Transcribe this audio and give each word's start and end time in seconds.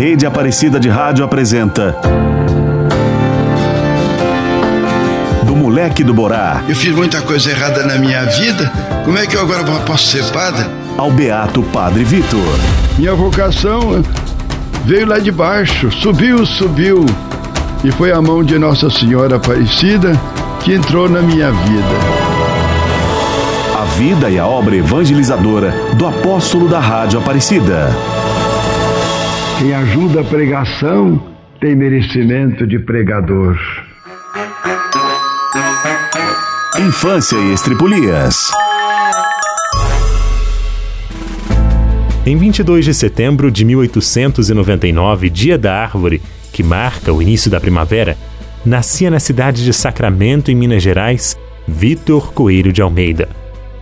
Rede 0.00 0.24
Aparecida 0.24 0.80
de 0.80 0.88
Rádio 0.88 1.22
apresenta. 1.22 1.94
Do 5.44 5.54
Moleque 5.54 6.02
do 6.02 6.14
Borá. 6.14 6.62
Eu 6.66 6.74
fiz 6.74 6.94
muita 6.94 7.20
coisa 7.20 7.50
errada 7.50 7.84
na 7.84 7.96
minha 7.96 8.24
vida. 8.24 8.72
Como 9.04 9.18
é 9.18 9.26
que 9.26 9.36
eu 9.36 9.42
agora 9.42 9.62
posso 9.84 10.06
ser 10.06 10.24
padre? 10.32 10.64
Ao 10.96 11.10
Beato 11.10 11.62
Padre 11.64 12.02
Vitor. 12.02 12.40
Minha 12.96 13.14
vocação 13.14 14.02
veio 14.86 15.06
lá 15.06 15.18
de 15.18 15.30
baixo, 15.30 15.92
subiu, 15.92 16.46
subiu. 16.46 17.04
E 17.84 17.92
foi 17.92 18.10
a 18.10 18.22
mão 18.22 18.42
de 18.42 18.58
Nossa 18.58 18.88
Senhora 18.88 19.36
Aparecida 19.36 20.18
que 20.60 20.72
entrou 20.72 21.10
na 21.10 21.20
minha 21.20 21.52
vida. 21.52 21.98
A 23.78 23.84
vida 23.98 24.30
e 24.30 24.38
a 24.38 24.46
obra 24.46 24.74
evangelizadora 24.74 25.74
do 25.98 26.06
apóstolo 26.06 26.70
da 26.70 26.80
Rádio 26.80 27.18
Aparecida. 27.18 27.94
Quem 29.60 29.74
ajuda 29.74 30.22
a 30.22 30.24
pregação 30.24 31.22
tem 31.60 31.76
merecimento 31.76 32.66
de 32.66 32.78
pregador. 32.78 33.58
Infância 36.78 37.36
e 37.36 37.52
Estripulias. 37.52 38.50
Em 42.24 42.38
22 42.38 42.86
de 42.86 42.94
setembro 42.94 43.50
de 43.50 43.66
1899, 43.66 45.28
dia 45.28 45.58
da 45.58 45.74
árvore, 45.74 46.22
que 46.54 46.62
marca 46.62 47.12
o 47.12 47.20
início 47.20 47.50
da 47.50 47.60
primavera, 47.60 48.16
nascia 48.64 49.10
na 49.10 49.20
cidade 49.20 49.62
de 49.62 49.74
Sacramento, 49.74 50.50
em 50.50 50.54
Minas 50.54 50.82
Gerais, 50.82 51.38
Vitor 51.68 52.32
Coelho 52.32 52.72
de 52.72 52.80
Almeida. 52.80 53.28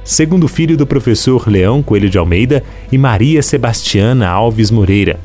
Segundo 0.02 0.48
filho 0.48 0.77
do 0.77 0.88
professor 0.88 1.48
Leão 1.48 1.84
Coelho 1.84 2.10
de 2.10 2.19
Almeida 2.19 2.64
e 2.91 2.98
Maria 2.98 3.42
Sebastiana 3.42 4.27
Alves 4.27 4.72
Moreira, 4.72 5.20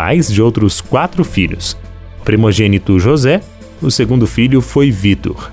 pais 0.00 0.32
de 0.32 0.40
outros 0.40 0.80
quatro 0.80 1.22
filhos. 1.22 1.76
Primogênito 2.24 2.98
José, 2.98 3.42
o 3.82 3.90
segundo 3.90 4.26
filho 4.26 4.62
foi 4.62 4.90
Vitor. 4.90 5.52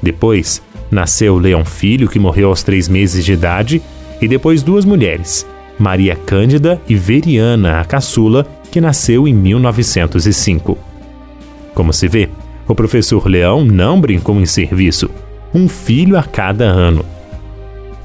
Depois, 0.00 0.62
nasceu 0.88 1.36
Leão 1.36 1.64
Filho, 1.64 2.08
que 2.08 2.16
morreu 2.16 2.48
aos 2.50 2.62
três 2.62 2.88
meses 2.88 3.24
de 3.24 3.32
idade, 3.32 3.82
e 4.22 4.28
depois 4.28 4.62
duas 4.62 4.84
mulheres, 4.84 5.44
Maria 5.76 6.14
Cândida 6.14 6.80
e 6.88 6.94
Veriana, 6.94 7.80
a 7.80 7.84
caçula, 7.84 8.46
que 8.70 8.80
nasceu 8.80 9.26
em 9.26 9.34
1905. 9.34 10.78
Como 11.74 11.92
se 11.92 12.06
vê, 12.06 12.28
o 12.68 12.76
professor 12.76 13.26
Leão 13.26 13.64
não 13.64 14.00
brincou 14.00 14.38
em 14.38 14.46
serviço, 14.46 15.10
um 15.52 15.68
filho 15.68 16.16
a 16.16 16.22
cada 16.22 16.66
ano. 16.66 17.04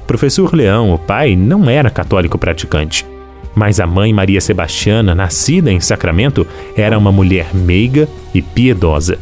Professor 0.08 0.52
Leão, 0.56 0.92
o 0.92 0.98
pai, 0.98 1.36
não 1.36 1.70
era 1.70 1.88
católico 1.88 2.36
praticante, 2.36 3.06
mas 3.54 3.78
a 3.78 3.86
mãe 3.86 4.12
Maria 4.12 4.40
Sebastiana, 4.40 5.14
nascida 5.14 5.70
em 5.70 5.80
Sacramento, 5.80 6.46
era 6.76 6.98
uma 6.98 7.12
mulher 7.12 7.54
meiga 7.54 8.08
e 8.34 8.42
piedosa. 8.42 9.18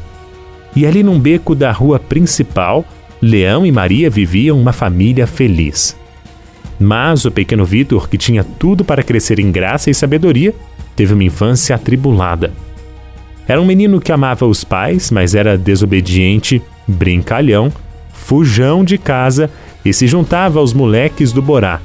E 0.75 0.87
ali 0.87 1.03
num 1.03 1.19
beco 1.19 1.55
da 1.55 1.71
rua 1.71 1.99
principal, 1.99 2.85
Leão 3.21 3.67
e 3.67 3.71
Maria 3.71 4.09
viviam 4.09 4.59
uma 4.59 4.73
família 4.73 5.27
feliz. 5.27 5.97
Mas 6.81 7.25
o 7.25 7.31
pequeno 7.31 7.65
Vitor, 7.65 8.09
que 8.09 8.19
tinha 8.19 8.43
tudo 8.43 8.85
para 8.85 9.03
crescer 9.03 9.39
em 9.39 9.53
graça 9.53 9.91
e 9.91 9.95
sabedoria, 9.95 10.55
teve 10.97 11.15
uma 11.15 11.25
infância 11.25 11.77
atribulada. 11.77 12.53
Era 13.47 13.61
um 13.61 13.65
menino 13.65 14.01
que 14.01 14.13
amava 14.13 14.47
os 14.47 14.65
pais, 14.65 15.11
mas 15.11 15.35
era 15.35 15.59
desobediente, 15.59 16.63
brincalhão, 16.87 17.73
fujão 18.13 18.85
de 18.85 18.97
casa 18.97 19.51
e 19.85 19.93
se 19.93 20.07
juntava 20.07 20.59
aos 20.59 20.73
moleques 20.73 21.33
do 21.33 21.43
Borá, 21.43 21.81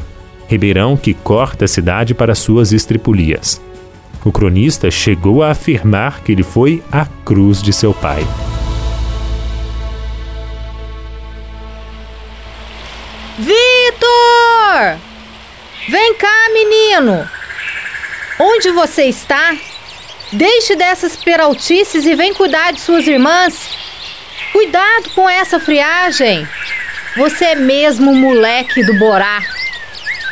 ribeirão 0.47 0.95
que 0.97 1.13
corta 1.13 1.65
a 1.65 1.67
cidade 1.67 2.13
para 2.13 2.35
suas 2.35 2.71
estripulias. 2.71 3.61
O 4.23 4.31
cronista 4.31 4.89
chegou 4.91 5.43
a 5.43 5.51
afirmar 5.51 6.21
que 6.21 6.31
ele 6.31 6.43
foi 6.43 6.83
a 6.91 7.05
cruz 7.23 7.61
de 7.61 7.71
seu 7.71 7.93
pai. 7.93 8.25
Vitor! 13.37 14.97
Vem 15.87 16.13
cá, 16.15 16.49
menino! 16.51 17.29
Onde 18.39 18.71
você 18.71 19.03
está? 19.03 19.55
Deixe 20.33 20.75
dessas 20.75 21.15
peraltices 21.15 22.05
e 22.05 22.15
vem 22.15 22.33
cuidar 22.33 22.71
de 22.71 22.81
suas 22.81 23.07
irmãs. 23.07 23.69
Cuidado 24.51 25.09
com 25.15 25.29
essa 25.29 25.59
friagem. 25.59 26.47
Você 27.15 27.45
é 27.45 27.55
mesmo 27.55 28.13
moleque 28.13 28.83
do 28.83 28.93
Borá. 28.99 29.41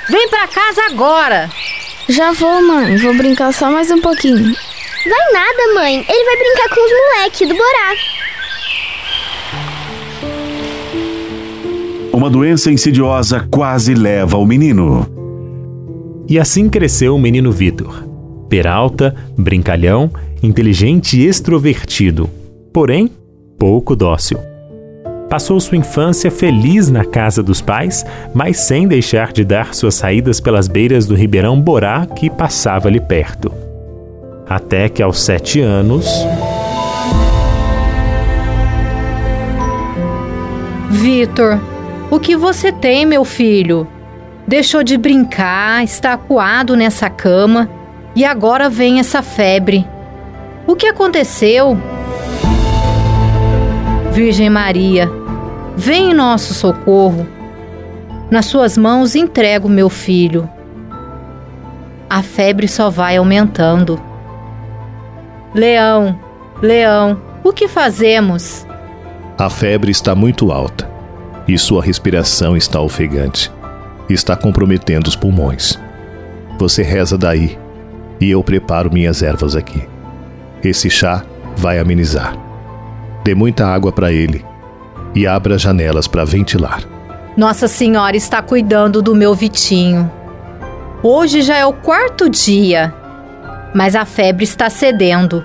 Vem 0.09 0.29
pra 0.29 0.47
casa 0.47 0.81
agora. 0.91 1.49
Já 2.07 2.31
vou, 2.31 2.61
mãe. 2.61 2.97
Vou 2.97 3.15
brincar 3.15 3.51
só 3.51 3.71
mais 3.71 3.89
um 3.89 3.99
pouquinho. 3.99 4.43
Vai 4.45 5.33
nada, 5.33 5.73
mãe. 5.73 6.05
Ele 6.07 6.25
vai 6.25 6.37
brincar 6.37 6.69
com 6.69 6.85
os 6.85 6.91
moleques 6.91 7.47
do 7.47 7.55
Borá. 7.55 7.93
Uma 12.13 12.29
doença 12.29 12.71
insidiosa 12.71 13.47
quase 13.51 13.93
leva 13.93 14.37
o 14.37 14.45
menino. 14.45 15.05
E 16.29 16.39
assim 16.39 16.69
cresceu 16.69 17.15
o 17.15 17.19
menino 17.19 17.51
Vitor. 17.51 18.07
Peralta, 18.47 19.15
brincalhão, 19.37 20.11
inteligente 20.41 21.19
e 21.19 21.25
extrovertido, 21.25 22.29
porém 22.71 23.09
pouco 23.57 23.95
dócil. 23.95 24.39
Passou 25.29 25.59
sua 25.59 25.77
infância 25.77 26.29
feliz 26.29 26.89
na 26.89 27.03
casa 27.03 27.41
dos 27.41 27.59
pais, 27.59 28.05
mas 28.33 28.59
sem 28.59 28.87
deixar 28.87 29.33
de 29.33 29.43
dar 29.43 29.73
suas 29.73 29.95
saídas 29.95 30.39
pelas 30.39 30.67
beiras 30.67 31.07
do 31.07 31.15
Ribeirão 31.15 31.59
Borá 31.59 32.05
que 32.05 32.29
passava 32.29 32.87
ali 32.87 32.99
perto. 32.99 33.51
Até 34.47 34.87
que 34.87 35.01
aos 35.01 35.19
sete 35.19 35.59
anos. 35.59 36.07
Vitor, 40.91 41.59
o 42.11 42.19
que 42.19 42.35
você 42.35 42.71
tem, 42.71 43.05
meu 43.05 43.25
filho? 43.25 43.87
Deixou 44.47 44.83
de 44.83 44.95
brincar, 44.95 45.83
está 45.83 46.13
acuado 46.13 46.75
nessa 46.75 47.09
cama 47.09 47.67
e 48.15 48.23
agora 48.23 48.69
vem 48.69 48.99
essa 48.99 49.23
febre. 49.23 49.87
O 50.67 50.75
que 50.75 50.85
aconteceu? 50.85 51.94
Virgem 54.15 54.49
Maria, 54.49 55.11
vem 55.75 56.11
em 56.11 56.13
nosso 56.13 56.53
socorro. 56.53 57.27
Nas 58.31 58.45
suas 58.45 58.77
mãos 58.77 59.13
entrego 59.13 59.67
meu 59.67 59.89
filho. 59.89 60.49
A 62.09 62.23
febre 62.23 62.65
só 62.65 62.89
vai 62.89 63.17
aumentando. 63.17 64.01
Leão, 65.53 66.17
leão, 66.61 67.21
o 67.43 67.51
que 67.51 67.67
fazemos? 67.67 68.65
A 69.37 69.49
febre 69.49 69.91
está 69.91 70.15
muito 70.15 70.49
alta 70.49 70.89
e 71.45 71.57
sua 71.57 71.83
respiração 71.83 72.55
está 72.55 72.79
ofegante. 72.79 73.51
Está 74.09 74.33
comprometendo 74.37 75.07
os 75.07 75.15
pulmões. 75.17 75.77
Você 76.57 76.83
reza 76.83 77.17
daí 77.17 77.59
e 78.21 78.31
eu 78.31 78.41
preparo 78.41 78.89
minhas 78.89 79.21
ervas 79.21 79.57
aqui. 79.57 79.83
Esse 80.63 80.89
chá 80.89 81.21
vai 81.57 81.79
amenizar. 81.79 82.54
Dê 83.25 83.33
muita 83.33 83.65
água 83.65 83.91
para 83.91 84.13
ele 84.13 84.45
e 85.15 85.25
abra 85.25 85.55
as 85.55 85.61
janelas 85.63 86.07
para 86.07 86.23
ventilar. 86.23 86.83
Nossa 87.35 87.67
Senhora 87.67 88.15
está 88.15 88.39
cuidando 88.39 89.01
do 89.01 89.15
meu 89.15 89.33
Vitinho. 89.33 90.11
Hoje 91.01 91.41
já 91.41 91.57
é 91.57 91.65
o 91.65 91.73
quarto 91.73 92.29
dia, 92.29 92.93
mas 93.73 93.95
a 93.95 94.05
febre 94.05 94.43
está 94.43 94.69
cedendo. 94.69 95.43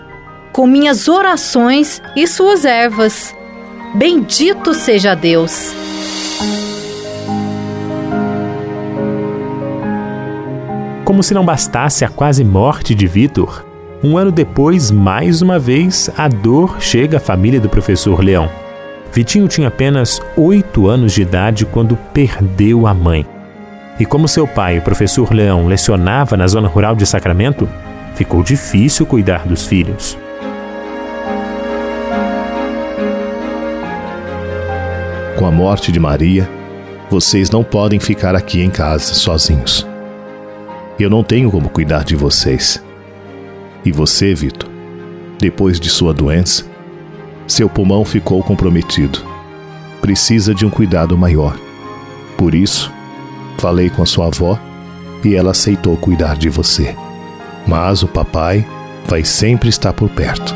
Com 0.52 0.66
minhas 0.66 1.08
orações 1.08 2.02
e 2.14 2.26
suas 2.26 2.66
ervas. 2.66 3.34
Bendito 3.94 4.74
seja 4.74 5.14
Deus. 5.14 5.72
Como 11.02 11.22
se 11.22 11.32
não 11.32 11.46
bastasse 11.46 12.04
a 12.04 12.10
quase 12.10 12.44
morte 12.44 12.94
de 12.94 13.06
Vitor, 13.06 13.69
um 14.02 14.16
ano 14.16 14.32
depois, 14.32 14.90
mais 14.90 15.42
uma 15.42 15.58
vez, 15.58 16.10
a 16.16 16.26
dor 16.26 16.80
chega 16.80 17.18
à 17.18 17.20
família 17.20 17.60
do 17.60 17.68
professor 17.68 18.22
Leão. 18.24 18.48
Vitinho 19.12 19.46
tinha 19.46 19.68
apenas 19.68 20.22
oito 20.36 20.86
anos 20.86 21.12
de 21.12 21.22
idade 21.22 21.66
quando 21.66 21.96
perdeu 22.14 22.86
a 22.86 22.94
mãe. 22.94 23.26
E 23.98 24.06
como 24.06 24.26
seu 24.26 24.46
pai, 24.46 24.78
o 24.78 24.82
professor 24.82 25.34
Leão, 25.34 25.66
lecionava 25.66 26.36
na 26.36 26.46
zona 26.46 26.68
rural 26.68 26.96
de 26.96 27.04
Sacramento, 27.04 27.68
ficou 28.14 28.42
difícil 28.42 29.04
cuidar 29.04 29.46
dos 29.46 29.66
filhos. 29.66 30.16
Com 35.38 35.46
a 35.46 35.50
morte 35.50 35.92
de 35.92 36.00
Maria, 36.00 36.48
vocês 37.10 37.50
não 37.50 37.62
podem 37.62 38.00
ficar 38.00 38.34
aqui 38.34 38.62
em 38.62 38.70
casa 38.70 39.12
sozinhos. 39.12 39.86
Eu 40.98 41.10
não 41.10 41.22
tenho 41.22 41.50
como 41.50 41.68
cuidar 41.68 42.04
de 42.04 42.14
vocês. 42.14 42.82
E 43.84 43.90
você, 43.92 44.34
Vitor, 44.34 44.68
depois 45.38 45.80
de 45.80 45.88
sua 45.88 46.12
doença, 46.12 46.64
seu 47.46 47.68
pulmão 47.68 48.04
ficou 48.04 48.42
comprometido. 48.42 49.20
Precisa 50.00 50.54
de 50.54 50.64
um 50.64 50.70
cuidado 50.70 51.16
maior. 51.16 51.58
Por 52.36 52.54
isso, 52.54 52.92
falei 53.58 53.90
com 53.90 54.02
a 54.02 54.06
sua 54.06 54.26
avó 54.26 54.58
e 55.24 55.34
ela 55.34 55.50
aceitou 55.50 55.96
cuidar 55.96 56.36
de 56.36 56.48
você. 56.48 56.94
Mas 57.66 58.02
o 58.02 58.08
papai 58.08 58.66
vai 59.06 59.24
sempre 59.24 59.68
estar 59.68 59.92
por 59.92 60.08
perto. 60.10 60.54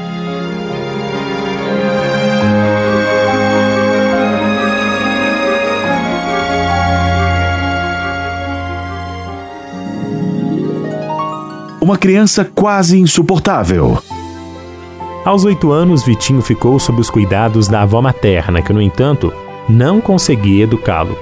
Uma 11.85 11.99
criança 11.99 12.47
quase 12.47 12.99
insuportável. 12.99 14.03
Aos 15.23 15.45
oito 15.45 15.71
anos, 15.71 16.03
Vitinho 16.03 16.41
ficou 16.41 16.79
sob 16.79 16.99
os 16.99 17.11
cuidados 17.11 17.69
da 17.69 17.83
avó 17.83 18.01
materna, 18.01 18.63
que, 18.63 18.73
no 18.73 18.81
entanto, 18.81 19.31
não 19.69 20.01
conseguia 20.01 20.65
educá-lo. 20.65 21.15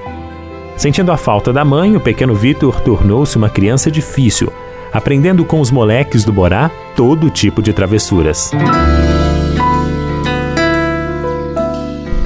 Sentindo 0.77 1.11
a 1.11 1.17
falta 1.17 1.51
da 1.51 1.65
mãe, 1.65 1.97
o 1.97 1.99
pequeno 1.99 2.33
Vitor 2.33 2.79
tornou-se 2.79 3.35
uma 3.35 3.49
criança 3.49 3.91
difícil, 3.91 4.53
aprendendo 4.93 5.43
com 5.43 5.59
os 5.59 5.69
moleques 5.69 6.23
do 6.23 6.31
Borá 6.31 6.71
todo 6.95 7.29
tipo 7.29 7.61
de 7.61 7.73
travessuras. 7.73 8.51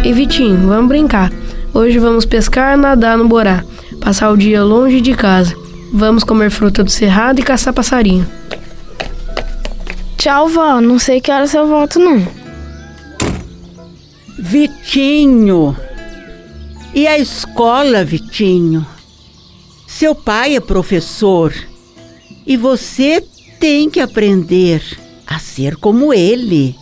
E 0.03 0.13
Vitinho, 0.13 0.67
vamos 0.67 0.89
brincar. 0.89 1.31
Hoje 1.73 1.97
vamos 1.97 2.23
pescar, 2.23 2.77
nadar 2.77 3.17
no 3.17 3.27
Borá, 3.27 3.63
passar 3.99 4.29
o 4.29 4.37
dia 4.37 4.63
longe 4.63 5.01
de 5.01 5.15
casa. 5.15 5.66
Vamos 5.93 6.23
comer 6.23 6.49
fruta 6.49 6.83
do 6.83 6.91
cerrado 6.91 7.39
e 7.39 7.43
caçar 7.43 7.73
passarinho. 7.73 8.27
Tchau, 10.17 10.49
vó. 10.49 10.81
Não 10.81 10.99
sei 10.99 11.21
que 11.21 11.31
horas 11.31 11.53
eu 11.53 11.67
volto, 11.67 11.99
não. 11.99 12.27
Vitinho. 14.37 15.75
E 16.93 17.07
a 17.07 17.17
escola, 17.17 18.03
Vitinho? 18.03 18.85
Seu 19.87 20.13
pai 20.13 20.55
é 20.55 20.59
professor 20.59 21.53
e 22.45 22.55
você 22.55 23.23
tem 23.59 23.89
que 23.89 23.99
aprender 23.99 24.81
a 25.25 25.39
ser 25.39 25.75
como 25.75 26.13
ele. 26.13 26.75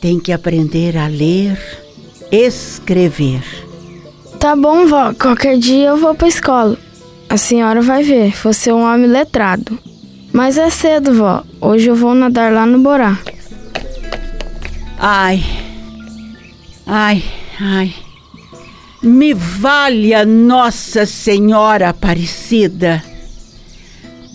Tem 0.00 0.18
que 0.18 0.32
aprender 0.32 0.96
a 0.96 1.06
ler, 1.06 1.58
escrever. 2.30 3.42
Tá 4.38 4.56
bom, 4.56 4.86
vó. 4.86 5.12
Qualquer 5.14 5.58
dia 5.58 5.88
eu 5.88 5.96
vou 5.96 6.14
pra 6.14 6.28
escola. 6.28 6.76
A 7.32 7.38
senhora 7.38 7.80
vai 7.80 8.02
ver, 8.02 8.36
você 8.42 8.68
é 8.68 8.74
um 8.74 8.82
homem 8.82 9.06
letrado. 9.06 9.78
Mas 10.34 10.58
é 10.58 10.68
cedo, 10.68 11.14
vó. 11.14 11.42
Hoje 11.62 11.88
eu 11.88 11.96
vou 11.96 12.14
nadar 12.14 12.52
lá 12.52 12.66
no 12.66 12.78
Borá. 12.80 13.18
Ai. 14.98 15.42
Ai, 16.86 17.24
ai. 17.58 17.94
Me 19.02 19.32
valha 19.32 20.26
Nossa 20.26 21.06
Senhora 21.06 21.88
Aparecida. 21.88 23.02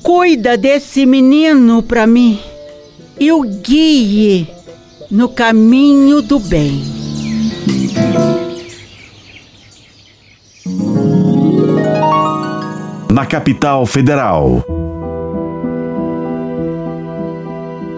Cuida 0.01 0.57
desse 0.57 1.05
menino 1.05 1.83
para 1.83 2.07
mim 2.07 2.39
e 3.19 3.31
o 3.31 3.43
guie 3.43 4.47
no 5.11 5.29
caminho 5.29 6.23
do 6.23 6.39
bem. 6.39 6.81
Na 13.09 13.25
capital 13.25 13.85
federal. 13.85 14.65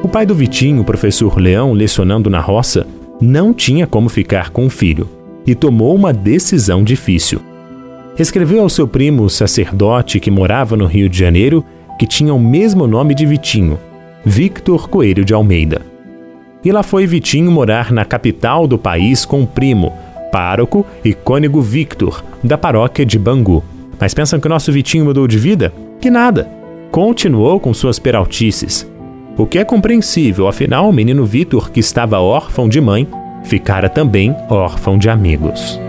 O 0.04 0.08
pai 0.08 0.24
do 0.24 0.36
Vitinho, 0.36 0.84
professor 0.84 1.40
Leão, 1.40 1.74
lecionando 1.74 2.30
na 2.30 2.40
roça, 2.40 2.86
não 3.20 3.52
tinha 3.52 3.88
como 3.88 4.08
ficar 4.08 4.52
com 4.52 4.68
o 4.68 4.70
filho 4.70 5.10
e 5.48 5.56
tomou 5.56 5.96
uma 5.96 6.14
decisão 6.14 6.84
difícil. 6.84 7.42
Escreveu 8.20 8.62
ao 8.62 8.70
seu 8.70 8.88
primo 8.88 9.28
sacerdote 9.30 10.20
que 10.20 10.30
morava 10.30 10.78
no 10.78 10.86
Rio 10.86 11.10
de 11.10 11.18
Janeiro, 11.18 11.66
que 11.98 12.06
tinha 12.06 12.34
o 12.34 12.40
mesmo 12.40 12.86
nome 12.86 13.16
de 13.16 13.26
Vitinho, 13.26 13.80
Victor 14.24 14.88
Coelho 14.88 15.26
de 15.26 15.34
Almeida. 15.34 15.82
E 16.64 16.72
lá 16.72 16.84
foi 16.84 17.08
Vitinho 17.08 17.52
morar 17.52 17.92
na 17.92 18.06
capital 18.06 18.68
do 18.68 18.78
país 18.78 19.26
com 19.26 19.42
o 19.42 19.48
primo, 19.48 19.92
pároco 20.32 20.86
e 21.04 21.14
cônego 21.14 21.62
Victor, 21.62 22.24
da 22.44 22.58
paróquia 22.58 23.06
de 23.06 23.18
Bangu. 23.18 23.64
Mas 24.00 24.14
pensam 24.14 24.40
que 24.40 24.48
o 24.48 24.50
nosso 24.50 24.72
Vitinho 24.72 25.06
mudou 25.06 25.28
de 25.28 25.38
vida? 25.38 25.74
Que 26.00 26.10
nada. 26.10 26.50
Continuou 26.92 27.60
com 27.60 27.74
suas 27.74 28.00
peraltices. 28.00 28.90
O 29.38 29.46
que 29.46 29.60
é 29.60 29.64
compreensível, 29.64 30.48
afinal, 30.48 30.90
o 30.90 30.94
menino 30.94 31.26
Vitor, 31.26 31.72
que 31.72 31.80
estava 31.80 32.20
órfão 32.20 32.68
de 32.68 32.80
mãe, 32.82 33.08
ficara 33.44 33.90
também 33.90 34.36
órfão 34.50 34.98
de 34.98 35.10
amigos. 35.10 35.80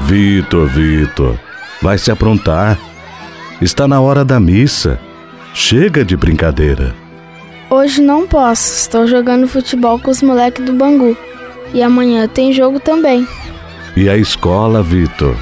Vitor, 0.00 0.66
Vitor, 0.68 1.38
vai 1.82 1.98
se 1.98 2.10
aprontar. 2.10 2.78
Está 3.60 3.86
na 3.86 4.00
hora 4.00 4.24
da 4.24 4.40
missa. 4.40 4.98
Chega 5.52 6.04
de 6.04 6.16
brincadeira. 6.16 6.94
Hoje 7.68 8.00
não 8.00 8.26
posso, 8.26 8.72
estou 8.74 9.06
jogando 9.06 9.46
futebol 9.46 9.98
com 9.98 10.10
os 10.10 10.22
moleques 10.22 10.64
do 10.64 10.72
Bangu. 10.72 11.14
E 11.72 11.82
amanhã 11.82 12.26
tem 12.26 12.52
jogo 12.52 12.80
também. 12.80 13.26
E 13.96 14.08
a 14.08 14.16
escola, 14.16 14.82
Vitor? 14.82 15.36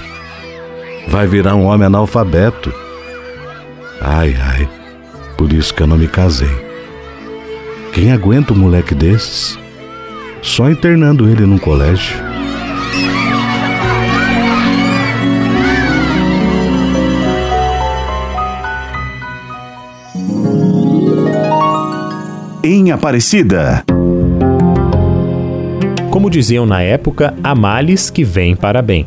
Vai 1.08 1.26
virar 1.26 1.54
um 1.54 1.66
homem 1.66 1.86
analfabeto. 1.86 2.72
Ai, 4.00 4.36
ai, 4.40 4.68
por 5.36 5.52
isso 5.52 5.72
que 5.72 5.82
eu 5.82 5.86
não 5.86 5.96
me 5.96 6.08
casei. 6.08 6.64
Quem 7.92 8.12
aguenta 8.12 8.52
um 8.52 8.56
moleque 8.56 8.94
desses? 8.94 9.58
Só 10.42 10.70
internando 10.70 11.28
ele 11.28 11.46
num 11.46 11.58
colégio. 11.58 12.16
Em 22.62 22.90
Aparecida. 22.90 23.84
Como 26.16 26.30
diziam 26.30 26.64
na 26.64 26.80
época, 26.80 27.34
há 27.44 27.54
males 27.54 28.08
que 28.08 28.24
vêm 28.24 28.56
para 28.56 28.80
bem. 28.80 29.06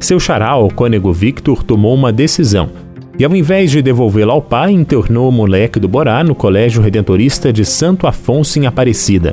Seu 0.00 0.18
xará, 0.18 0.56
o 0.56 0.68
cônego 0.68 1.12
Victor, 1.12 1.62
tomou 1.62 1.94
uma 1.94 2.12
decisão 2.12 2.70
e, 3.16 3.24
ao 3.24 3.36
invés 3.36 3.70
de 3.70 3.80
devolvê-lo 3.80 4.32
ao 4.32 4.42
pai, 4.42 4.72
internou 4.72 5.28
o 5.28 5.32
moleque 5.32 5.78
do 5.78 5.86
Borá 5.86 6.24
no 6.24 6.34
Colégio 6.34 6.82
Redentorista 6.82 7.52
de 7.52 7.64
Santo 7.64 8.08
Afonso 8.08 8.58
em 8.58 8.66
Aparecida. 8.66 9.32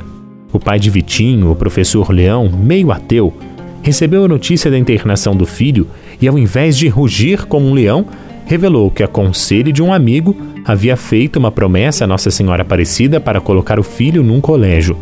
O 0.52 0.60
pai 0.60 0.78
de 0.78 0.90
Vitinho, 0.90 1.50
o 1.50 1.56
professor 1.56 2.12
Leão, 2.12 2.48
meio 2.48 2.92
ateu, 2.92 3.34
recebeu 3.82 4.24
a 4.24 4.28
notícia 4.28 4.70
da 4.70 4.78
internação 4.78 5.34
do 5.34 5.44
filho 5.44 5.88
e, 6.20 6.28
ao 6.28 6.38
invés 6.38 6.78
de 6.78 6.86
rugir 6.86 7.46
como 7.46 7.66
um 7.66 7.74
leão, 7.74 8.06
revelou 8.46 8.92
que, 8.92 9.02
a 9.02 9.08
conselho 9.08 9.72
de 9.72 9.82
um 9.82 9.92
amigo, 9.92 10.36
havia 10.64 10.96
feito 10.96 11.40
uma 11.40 11.50
promessa 11.50 12.04
a 12.04 12.06
Nossa 12.06 12.30
Senhora 12.30 12.62
Aparecida 12.62 13.18
para 13.18 13.40
colocar 13.40 13.80
o 13.80 13.82
filho 13.82 14.22
num 14.22 14.40
colégio. 14.40 14.96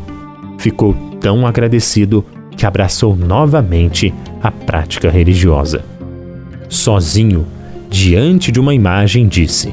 Ficou 0.60 0.94
tão 1.18 1.46
agradecido 1.46 2.22
que 2.54 2.66
abraçou 2.66 3.16
novamente 3.16 4.12
a 4.42 4.50
prática 4.50 5.08
religiosa. 5.08 5.82
Sozinho, 6.68 7.46
diante 7.88 8.52
de 8.52 8.60
uma 8.60 8.74
imagem, 8.74 9.26
disse: 9.26 9.72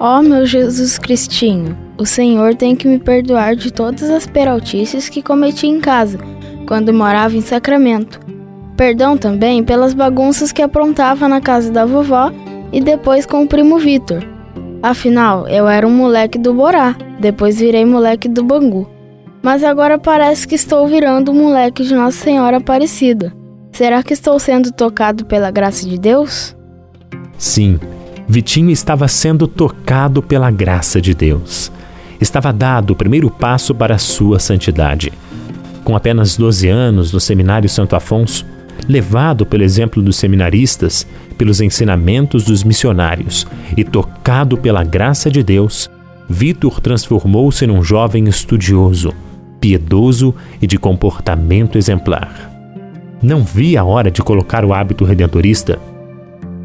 Ó 0.00 0.18
oh, 0.18 0.22
meu 0.22 0.44
Jesus 0.44 0.98
Cristinho, 0.98 1.78
o 1.96 2.04
Senhor 2.04 2.56
tem 2.56 2.74
que 2.74 2.88
me 2.88 2.98
perdoar 2.98 3.54
de 3.54 3.72
todas 3.72 4.10
as 4.10 4.26
peraltices 4.26 5.08
que 5.08 5.22
cometi 5.22 5.68
em 5.68 5.78
casa, 5.78 6.18
quando 6.66 6.92
morava 6.92 7.36
em 7.36 7.40
Sacramento. 7.40 8.18
Perdão 8.76 9.16
também 9.16 9.62
pelas 9.62 9.94
bagunças 9.94 10.50
que 10.50 10.60
aprontava 10.60 11.28
na 11.28 11.40
casa 11.40 11.70
da 11.70 11.86
vovó 11.86 12.32
e 12.72 12.80
depois 12.80 13.24
com 13.24 13.44
o 13.44 13.46
primo 13.46 13.78
Vitor. 13.78 14.26
Afinal, 14.82 15.46
eu 15.46 15.68
era 15.68 15.86
um 15.86 15.94
moleque 15.94 16.36
do 16.36 16.52
Borá, 16.52 16.96
depois 17.20 17.60
virei 17.60 17.84
moleque 17.84 18.28
do 18.28 18.42
Bangu. 18.42 18.91
Mas 19.42 19.64
agora 19.64 19.98
parece 19.98 20.46
que 20.46 20.54
estou 20.54 20.86
virando 20.86 21.32
um 21.32 21.34
moleque 21.34 21.82
de 21.82 21.94
Nossa 21.94 22.16
Senhora 22.16 22.58
Aparecida. 22.58 23.34
Será 23.72 24.00
que 24.02 24.12
estou 24.12 24.38
sendo 24.38 24.70
tocado 24.70 25.24
pela 25.24 25.50
graça 25.50 25.88
de 25.88 25.98
Deus? 25.98 26.56
Sim, 27.36 27.80
Vitinho 28.28 28.70
estava 28.70 29.08
sendo 29.08 29.48
tocado 29.48 30.22
pela 30.22 30.48
graça 30.50 31.00
de 31.00 31.12
Deus. 31.12 31.72
Estava 32.20 32.52
dado 32.52 32.92
o 32.92 32.96
primeiro 32.96 33.28
passo 33.28 33.74
para 33.74 33.96
a 33.96 33.98
sua 33.98 34.38
santidade. 34.38 35.12
Com 35.82 35.96
apenas 35.96 36.36
12 36.36 36.68
anos 36.68 37.12
no 37.12 37.18
Seminário 37.18 37.68
Santo 37.68 37.96
Afonso, 37.96 38.46
levado 38.88 39.44
pelo 39.44 39.64
exemplo 39.64 40.00
dos 40.00 40.16
seminaristas, 40.16 41.04
pelos 41.36 41.60
ensinamentos 41.60 42.44
dos 42.44 42.62
missionários 42.62 43.44
e 43.76 43.82
tocado 43.82 44.56
pela 44.56 44.84
graça 44.84 45.28
de 45.28 45.42
Deus, 45.42 45.90
Vitor 46.28 46.80
transformou-se 46.80 47.66
num 47.66 47.82
jovem 47.82 48.28
estudioso, 48.28 49.12
piedoso 49.62 50.34
e 50.60 50.66
de 50.66 50.76
comportamento 50.76 51.78
exemplar. 51.78 52.50
Não 53.22 53.44
via 53.44 53.82
a 53.82 53.84
hora 53.84 54.10
de 54.10 54.20
colocar 54.20 54.64
o 54.64 54.74
hábito 54.74 55.04
redentorista. 55.04 55.78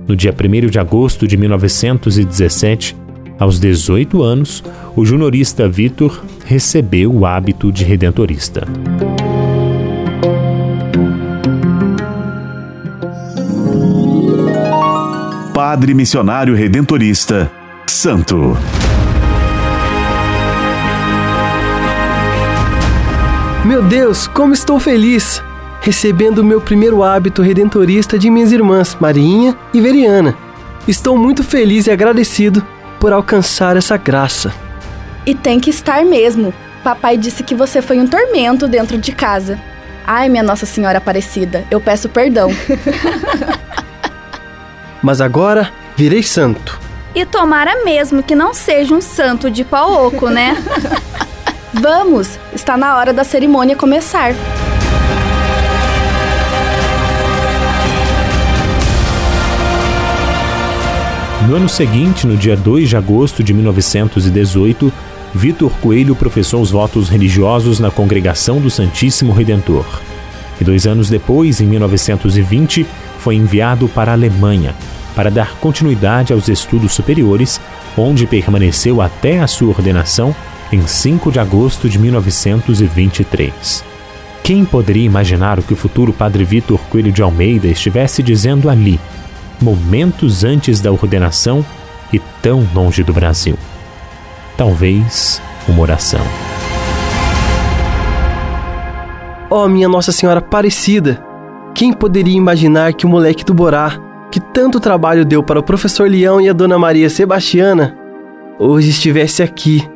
No 0.07 0.15
dia 0.15 0.33
1 0.33 0.67
de 0.67 0.79
agosto 0.79 1.27
de 1.27 1.37
1917, 1.37 2.97
aos 3.37 3.59
18 3.59 4.23
anos, 4.23 4.63
o 4.95 5.05
juniorista 5.05 5.69
Vitor 5.69 6.23
recebeu 6.43 7.13
o 7.13 7.23
hábito 7.23 7.71
de 7.71 7.83
redentorista. 7.83 8.67
Padre 15.53 15.93
Missionário 15.93 16.55
Redentorista, 16.55 17.51
Santo. 17.85 18.57
Meu 23.67 23.83
Deus, 23.83 24.27
como 24.27 24.53
estou 24.53 24.79
feliz! 24.79 25.43
Recebendo 25.81 26.39
o 26.39 26.43
meu 26.43 26.61
primeiro 26.61 27.03
hábito 27.03 27.41
redentorista 27.41 28.17
de 28.17 28.29
minhas 28.29 28.53
irmãs, 28.53 28.95
Marinha 28.97 29.57
e 29.73 29.81
Veriana. 29.81 30.37
Estou 30.87 31.17
muito 31.17 31.43
feliz 31.43 31.85
e 31.85 31.91
agradecido 31.91 32.65
por 32.97 33.11
alcançar 33.11 33.75
essa 33.75 33.97
graça. 33.97 34.53
E 35.25 35.35
tem 35.35 35.59
que 35.59 35.69
estar 35.69 36.05
mesmo. 36.05 36.53
Papai 36.81 37.17
disse 37.17 37.43
que 37.43 37.53
você 37.53 37.81
foi 37.81 37.99
um 37.99 38.07
tormento 38.07 38.69
dentro 38.69 38.97
de 38.97 39.11
casa. 39.11 39.59
Ai, 40.05 40.29
minha 40.29 40.43
Nossa 40.43 40.65
Senhora 40.65 40.99
Aparecida, 40.99 41.65
eu 41.69 41.81
peço 41.81 42.07
perdão. 42.07 42.49
Mas 45.03 45.19
agora 45.19 45.73
virei 45.97 46.23
santo. 46.23 46.79
E 47.13 47.25
tomara 47.25 47.83
mesmo 47.83 48.23
que 48.23 48.33
não 48.33 48.53
seja 48.53 48.95
um 48.95 49.01
santo 49.01 49.51
de 49.51 49.65
pau 49.65 50.07
oco, 50.07 50.29
né? 50.29 50.55
Vamos, 51.73 52.39
está 52.53 52.77
na 52.77 52.95
hora 52.95 53.11
da 53.11 53.25
cerimônia 53.25 53.75
começar. 53.75 54.33
No 61.47 61.55
ano 61.55 61.67
seguinte, 61.67 62.25
no 62.25 62.37
dia 62.37 62.55
2 62.55 62.89
de 62.89 62.95
agosto 62.95 63.43
de 63.43 63.53
1918, 63.53 64.91
Vitor 65.33 65.71
Coelho 65.81 66.15
professou 66.15 66.61
os 66.61 66.71
votos 66.71 67.09
religiosos 67.09 67.79
na 67.79 67.91
Congregação 67.91 68.59
do 68.59 68.69
Santíssimo 68.69 69.33
Redentor. 69.33 69.85
E 70.59 70.63
dois 70.63 70.87
anos 70.87 71.09
depois, 71.09 71.59
em 71.59 71.65
1920, 71.65 72.85
foi 73.19 73.35
enviado 73.35 73.89
para 73.89 74.11
a 74.11 74.15
Alemanha 74.15 74.73
para 75.15 75.29
dar 75.29 75.55
continuidade 75.55 76.31
aos 76.31 76.47
estudos 76.47 76.93
superiores, 76.93 77.59
onde 77.97 78.25
permaneceu 78.25 79.01
até 79.01 79.39
a 79.39 79.47
sua 79.47 79.69
ordenação 79.69 80.35
em 80.71 80.85
5 80.85 81.31
de 81.31 81.39
agosto 81.39 81.89
de 81.89 81.97
1923. 81.97 83.83
Quem 84.43 84.63
poderia 84.63 85.05
imaginar 85.05 85.59
o 85.59 85.63
que 85.63 85.73
o 85.73 85.77
futuro 85.77 86.13
Padre 86.13 86.43
Vitor 86.43 86.79
Coelho 86.89 87.11
de 87.11 87.21
Almeida 87.21 87.67
estivesse 87.67 88.23
dizendo 88.23 88.69
ali, 88.69 88.99
momentos 89.61 90.43
antes 90.43 90.79
da 90.79 90.91
ordenação 90.91 91.65
e 92.11 92.19
tão 92.41 92.65
longe 92.73 93.03
do 93.03 93.13
Brasil. 93.13 93.57
Talvez 94.55 95.41
uma 95.67 95.81
oração. 95.81 96.21
Oh, 99.49 99.67
minha 99.67 99.87
Nossa 99.87 100.11
Senhora 100.11 100.39
Aparecida! 100.39 101.23
Quem 101.73 101.93
poderia 101.93 102.35
imaginar 102.35 102.93
que 102.93 103.05
o 103.05 103.09
moleque 103.09 103.45
do 103.45 103.53
Borá, 103.53 103.99
que 104.31 104.39
tanto 104.39 104.79
trabalho 104.79 105.23
deu 105.23 105.43
para 105.43 105.59
o 105.59 105.63
professor 105.63 106.09
Leão 106.09 106.41
e 106.41 106.49
a 106.49 106.53
Dona 106.53 106.77
Maria 106.77 107.09
Sebastiana, 107.09 107.97
hoje 108.59 108.89
estivesse 108.89 109.43
aqui, 109.43 109.87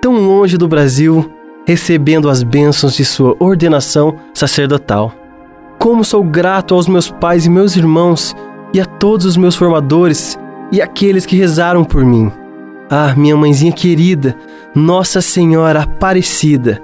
tão 0.00 0.14
longe 0.14 0.56
do 0.56 0.68
Brasil, 0.68 1.30
recebendo 1.66 2.28
as 2.28 2.42
bênçãos 2.42 2.94
de 2.94 3.04
sua 3.04 3.36
ordenação 3.38 4.16
sacerdotal. 4.32 5.12
Como 5.78 6.04
sou 6.04 6.24
grato 6.24 6.74
aos 6.74 6.88
meus 6.88 7.10
pais 7.10 7.46
e 7.46 7.50
meus 7.50 7.76
irmãos 7.76 8.34
e 8.72 8.80
a 8.80 8.84
todos 8.84 9.26
os 9.26 9.36
meus 9.36 9.54
formadores 9.54 10.38
e 10.72 10.80
aqueles 10.82 11.24
que 11.24 11.36
rezaram 11.36 11.84
por 11.84 12.04
mim. 12.04 12.30
Ah, 12.90 13.14
minha 13.16 13.36
mãezinha 13.36 13.72
querida, 13.72 14.34
Nossa 14.74 15.20
Senhora 15.20 15.82
Aparecida, 15.82 16.82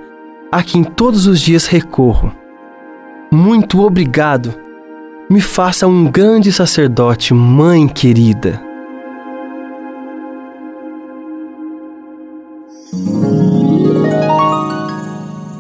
a 0.52 0.62
quem 0.62 0.85
todos 0.85 1.26
os 1.26 1.40
dias 1.40 1.66
recorro. 1.66 2.33
Muito 3.33 3.80
obrigado. 3.80 4.54
Me 5.30 5.40
faça 5.40 5.87
um 5.87 6.04
grande 6.11 6.52
sacerdote, 6.52 7.33
mãe 7.33 7.88
querida. 7.88 8.74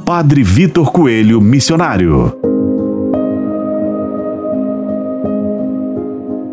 Padre 0.04 0.42
Vitor 0.42 0.92
Coelho, 0.92 1.40
missionário. 1.40 2.36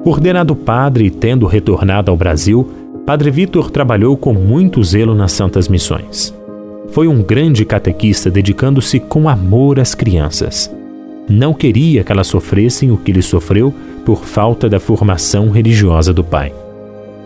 Ordenado 0.06 0.56
padre 0.56 1.08
e 1.08 1.12
tendo 1.12 1.46
retornado 1.46 2.10
ao 2.10 2.16
Brasil, 2.16 2.66
Padre 3.06 3.30
Vitor 3.30 3.70
trabalhou 3.70 4.16
com 4.16 4.34
muito 4.34 4.82
zelo 4.82 5.14
nas 5.14 5.34
Santas 5.34 5.68
Missões. 5.68 6.34
Foi 6.92 7.10
um 7.10 7.22
grande 7.22 7.66
catequista 7.66 8.32
dedicando-se 8.32 9.02
com 9.02 9.28
amor 9.28 9.82
às 9.82 9.94
crianças. 9.94 10.74
Não 11.28 11.54
queria 11.54 12.06
que 12.06 12.12
elas 12.12 12.28
sofressem 12.28 12.90
o 12.90 12.96
que 12.96 13.12
ele 13.12 13.22
sofreu 13.22 13.74
por 14.06 14.24
falta 14.24 14.70
da 14.70 14.80
formação 14.80 15.50
religiosa 15.50 16.14
do 16.14 16.24
pai. 16.24 16.54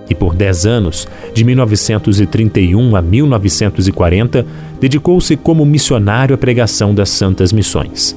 E 0.10 0.16
por 0.16 0.36
dez 0.36 0.66
anos, 0.66 1.08
de 1.34 1.44
1931 1.44 2.96
a 2.96 3.02
1940, 3.02 4.46
dedicou-se 4.80 5.36
como 5.36 5.66
missionário 5.66 6.36
à 6.36 6.38
pregação 6.38 6.94
das 6.94 7.10
Santas 7.10 7.52
Missões 7.52 8.16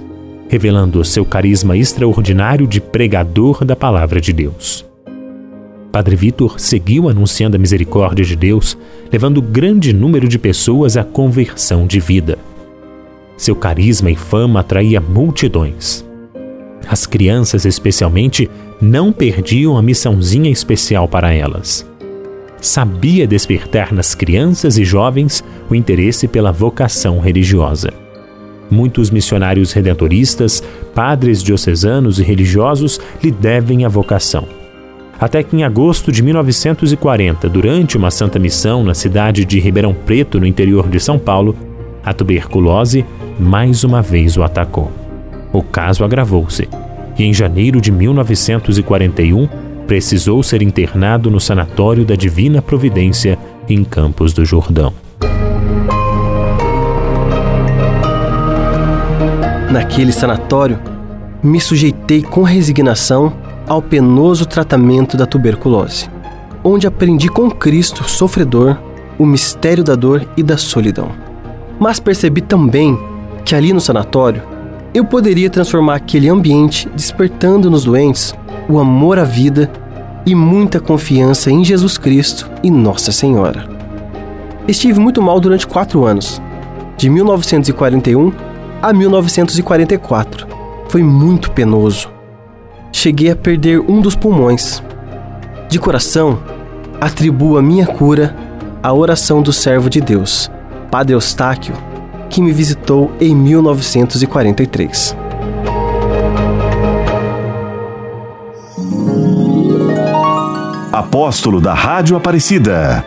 revelando 0.49 1.05
seu 1.05 1.25
carisma 1.25 1.77
extraordinário 1.77 2.67
de 2.67 2.81
pregador 2.81 3.65
da 3.65 3.77
palavra 3.77 4.21
de 4.21 4.33
Deus. 4.33 4.85
Padre 5.93 6.17
Vitor 6.17 6.59
seguiu 6.59 7.09
anunciando 7.09 7.57
a 7.57 7.61
misericórdia 7.61 8.25
de 8.25 8.35
Deus, 8.35 8.77
levando 9.13 9.43
grande 9.43 9.93
número 9.93 10.29
de 10.29 10.39
pessoas 10.39 10.97
à 10.97 11.05
conversão 11.05 11.87
de 11.87 12.01
vida. 12.01 12.39
Seu 13.37 13.55
carisma 13.55 14.11
e 14.11 14.17
fama 14.17 14.61
atraía 14.61 15.01
multidões. 15.01 16.05
As 16.89 17.07
crianças, 17.07 17.65
especialmente, 17.65 18.51
não 18.81 19.13
perdiam 19.13 19.77
a 19.77 19.83
missãozinha 19.83 20.51
especial 20.51 21.09
para 21.09 21.33
elas. 21.33 21.87
Sabia 22.61 23.27
despertar 23.27 23.93
nas 23.93 24.15
crianças 24.15 24.79
e 24.79 24.85
jovens 24.85 25.45
o 25.71 25.75
interesse 25.75 26.27
pela 26.27 26.53
vocação 26.53 27.21
religiosa. 27.21 27.93
Muitos 28.71 29.11
missionários 29.11 29.73
redentoristas, 29.73 30.63
padres 30.95 31.43
diocesanos 31.43 32.19
e 32.19 32.23
religiosos 32.23 33.01
lhe 33.23 33.31
devem 33.31 33.85
a 33.85 33.89
vocação. 33.89 34.47
Até 35.21 35.43
que 35.43 35.57
em 35.57 35.65
agosto 35.65 36.13
de 36.13 36.23
1940, 36.23 37.49
durante 37.49 37.97
uma 37.97 38.11
santa 38.11 38.39
missão 38.39 38.85
na 38.85 38.95
cidade 38.95 39.45
de 39.45 39.59
Ribeirão 39.59 39.95
Preto, 39.95 40.39
no 40.39 40.47
interior 40.47 40.89
de 40.89 41.01
São 41.01 41.19
Paulo, 41.19 41.57
a 42.05 42.13
tuberculose 42.13 43.05
mais 43.39 43.83
uma 43.83 44.03
vez 44.03 44.37
o 44.37 44.43
atacou. 44.43 44.93
O 45.53 45.63
caso 45.63 46.05
agravou-se 46.05 46.69
e 47.19 47.25
em 47.25 47.35
janeiro 47.35 47.81
de 47.81 47.91
1941 47.91 49.49
precisou 49.87 50.43
ser 50.43 50.63
internado 50.63 51.31
no 51.31 51.41
sanatório 51.41 52.05
da 52.05 52.15
Divina 52.15 52.63
Providência 52.63 53.39
em 53.69 53.83
Campos 53.83 54.33
do 54.33 54.45
Jordão. 54.45 54.93
Naquele 59.71 60.13
sanatório, 60.13 60.79
me 61.43 61.61
sujeitei 61.61 62.23
com 62.23 62.43
resignação 62.43 63.33
ao 63.67 63.83
penoso 63.83 64.47
tratamento 64.47 65.17
da 65.17 65.27
tuberculose, 65.27 66.09
onde 66.65 66.87
aprendi 66.87 67.29
com 67.29 67.51
Cristo 67.51 68.09
sofredor 68.09 68.79
o 69.19 69.27
mistério 69.27 69.85
da 69.85 69.95
dor 69.95 70.27
e 70.37 70.43
da 70.43 70.57
solidão. 70.57 71.11
Mas 71.79 72.01
percebi 72.01 72.41
também 72.41 72.99
que 73.45 73.55
ali 73.55 73.73
no 73.73 73.81
sanatório 73.81 74.43
eu 74.95 75.05
poderia 75.05 75.51
transformar 75.51 75.97
aquele 75.97 76.29
ambiente 76.29 76.89
despertando 76.95 77.71
nos 77.71 77.85
doentes 77.85 78.35
o 78.69 78.79
amor 78.79 79.19
à 79.19 79.25
vida 79.25 79.71
e 80.25 80.35
muita 80.35 80.81
confiança 80.81 81.51
em 81.51 81.65
Jesus 81.65 81.97
Cristo 81.97 82.51
e 82.63 82.71
Nossa 82.71 83.13
Senhora. 83.13 83.69
Estive 84.67 85.01
muito 85.01 85.23
mal 85.23 85.41
durante 85.41 85.67
quatro 85.67 86.05
anos, 86.05 86.41
de 86.97 87.09
1941 87.09 88.33
a 88.83 88.93
1944. 88.93 90.47
Foi 90.89 91.03
muito 91.03 91.51
penoso. 91.51 92.11
Cheguei 92.93 93.31
a 93.31 93.37
perder 93.37 93.81
um 93.81 94.01
dos 94.01 94.17
pulmões. 94.17 94.83
De 95.69 95.79
coração, 95.79 96.39
atribuo 97.01 97.57
a 97.57 97.63
minha 97.63 97.87
cura 97.87 98.35
à 98.83 98.93
oração 98.93 99.43
do 99.43 99.53
servo 99.53 99.89
de 99.89 100.01
Deus, 100.01 100.51
Padre 100.91 101.15
Eustáquio, 101.15 101.75
que 102.29 102.41
me 102.41 102.53
visitou 102.53 103.11
em 103.21 103.35
1943. 103.35 105.17
Apóstolo 110.93 111.61
da 111.61 111.75
Rádio 111.75 112.17
Aparecida. 112.17 113.05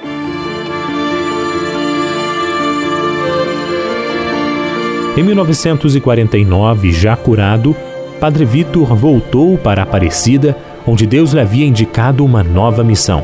Em 5.17 5.23
1949, 5.23 6.91
já 6.91 7.17
curado, 7.17 7.75
Padre 8.19 8.45
Vitor 8.45 8.95
voltou 8.95 9.57
para 9.57 9.83
Aparecida, 9.83 10.57
onde 10.87 11.05
Deus 11.05 11.33
lhe 11.33 11.41
havia 11.41 11.65
indicado 11.65 12.23
uma 12.23 12.43
nova 12.43 12.83
missão: 12.83 13.23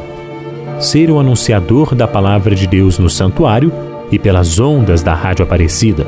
ser 0.79 1.09
o 1.09 1.17
anunciador 1.17 1.95
da 1.95 2.07
palavra 2.07 2.53
de 2.53 2.67
Deus 2.67 2.99
no 2.99 3.09
santuário 3.09 3.86
e 4.11 4.19
pelas 4.19 4.59
ondas 4.59 5.01
da 5.01 5.13
Rádio 5.13 5.43
Aparecida. 5.43 6.05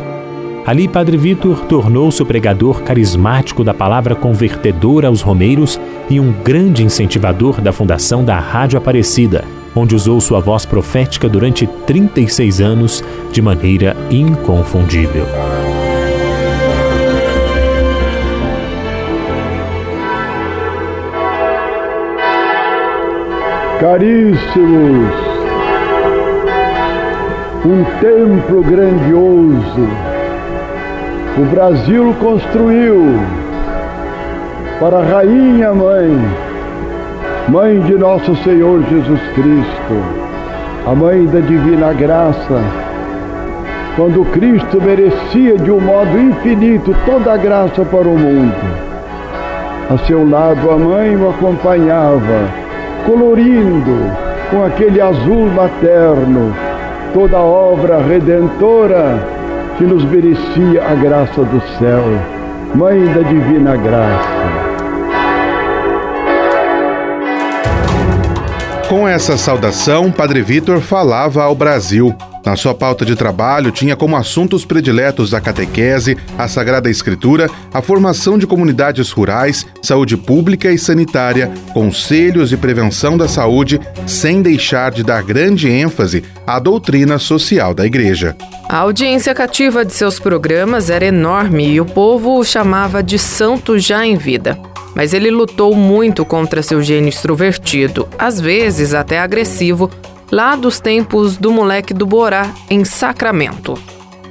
Ali, 0.66 0.88
Padre 0.88 1.18
Vitor 1.18 1.66
tornou-se 1.66 2.22
o 2.22 2.26
pregador 2.26 2.84
carismático 2.84 3.64
da 3.64 3.74
palavra 3.74 4.16
convertedora 4.16 5.08
aos 5.08 5.22
romeiros 5.22 5.80
e 6.10 6.20
um 6.20 6.32
grande 6.32 6.84
incentivador 6.84 7.60
da 7.62 7.72
fundação 7.72 8.24
da 8.24 8.38
Rádio 8.40 8.78
Aparecida, 8.78 9.44
onde 9.76 9.96
usou 9.96 10.20
sua 10.22 10.40
voz 10.40 10.66
profética 10.66 11.28
durante 11.28 11.66
36 11.66 12.62
anos 12.62 13.04
de 13.32 13.42
maneira 13.42 13.96
inconfundível. 14.12 15.26
Caríssimos, 23.80 25.29
um 27.66 27.84
templo 28.00 28.64
grandioso 28.64 29.88
o 31.38 31.46
Brasil 31.46 32.14
construiu 32.20 33.18
para 34.80 35.00
a 35.00 35.04
Rainha 35.04 35.74
Mãe, 35.74 36.20
Mãe 37.48 37.80
de 37.82 37.96
Nosso 37.96 38.36
Senhor 38.44 38.82
Jesus 38.90 39.22
Cristo, 39.36 40.04
a 40.86 40.96
Mãe 40.96 41.26
da 41.28 41.40
Divina 41.40 41.94
Graça, 41.94 42.62
quando 43.96 44.26
Cristo 44.32 44.82
merecia 44.82 45.58
de 45.58 45.72
um 45.72 45.80
modo 45.80 46.18
infinito 46.20 46.96
toda 47.06 47.34
a 47.34 47.38
graça 47.38 47.86
para 47.86 48.08
o 48.08 48.18
mundo. 48.18 48.90
A 49.90 49.98
seu 50.08 50.30
lado 50.30 50.72
a 50.72 50.78
mãe 50.78 51.16
o 51.16 51.30
acompanhava, 51.30 52.50
colorindo 53.06 54.12
com 54.50 54.66
aquele 54.66 55.00
azul 55.00 55.48
materno 55.48 56.69
toda 57.14 57.38
a 57.38 57.42
obra 57.42 58.02
redentora 58.02 59.20
que 59.78 59.84
nos 59.84 60.04
merecia 60.04 60.84
a 60.86 60.96
graça 60.96 61.44
do 61.44 61.62
céu, 61.78 62.04
Mãe 62.76 63.04
da 63.06 63.22
Divina 63.22 63.76
Graça. 63.78 64.80
Com 68.88 69.08
essa 69.08 69.38
saudação, 69.38 70.12
Padre 70.12 70.42
Vitor 70.42 70.82
falava 70.82 71.44
ao 71.44 71.56
Brasil. 71.56 72.16
Na 72.46 72.56
sua 72.56 72.74
pauta 72.74 73.06
de 73.06 73.16
trabalho, 73.16 73.72
tinha 73.72 73.96
como 73.96 74.16
assuntos 74.16 74.66
prediletos 74.66 75.34
a 75.34 75.42
catequese, 75.42 76.18
a 76.38 76.48
Sagrada 76.48 76.90
Escritura, 76.90 77.50
a 77.74 77.82
formação 77.82 78.38
de 78.38 78.48
comunidades 78.48 79.12
rurais, 79.12 79.66
saúde 79.82 80.16
pública 80.16 80.72
e 80.72 80.78
sanitária, 80.78 81.52
conselhos 81.74 82.52
e 82.52 82.58
prevenção 82.58 83.18
da 83.18 83.28
saúde, 83.28 83.80
sem 84.08 84.42
deixar 84.42 84.92
de 84.92 85.04
dar 85.04 85.22
grande 85.24 85.70
ênfase 85.70 86.24
à 86.48 86.60
doutrina 86.60 87.20
social 87.20 87.74
da 87.74 87.86
Igreja. 87.86 88.36
A 88.68 88.78
audiência 88.78 89.34
cativa 89.34 89.84
de 89.84 89.94
seus 89.94 90.20
programas 90.20 90.90
era 90.90 91.06
enorme 91.06 91.68
e 91.68 91.82
o 91.82 91.86
povo 91.86 92.40
o 92.40 92.44
chamava 92.44 93.02
de 93.02 93.18
santo 93.18 93.78
já 93.78 94.06
em 94.06 94.16
vida. 94.16 94.58
Mas 94.96 95.14
ele 95.14 95.30
lutou 95.30 95.76
muito 95.76 96.26
contra 96.26 96.64
seu 96.64 96.82
gênio 96.82 97.10
extrovertido, 97.10 98.08
às 98.18 98.40
vezes 98.40 98.94
até 98.94 99.20
agressivo, 99.20 99.90
lá 100.32 100.56
dos 100.56 100.80
tempos 100.80 101.38
do 101.38 101.52
moleque 101.52 101.94
do 101.94 102.06
Borá, 102.06 102.54
em 102.70 102.84
Sacramento. 102.84 103.78